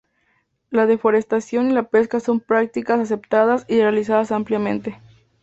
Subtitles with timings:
[0.71, 4.99] La deforestación y la pesca son prácticas aceptadas y realizadas ampliamente.